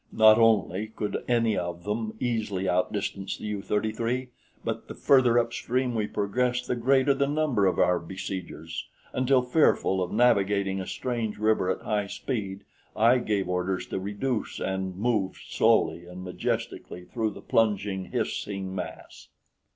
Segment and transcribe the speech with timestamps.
[0.11, 4.29] Not only could any of them easily outdistance the U 33,
[4.65, 10.01] but the further upstream we progressed the greater the number of our besiegers, until fearful
[10.01, 12.63] of navigating a strange river at high speed,
[12.95, 19.27] I gave orders to reduce and moved slowly and majestically through the plunging, hissing mass.